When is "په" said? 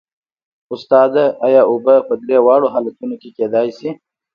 2.07-2.13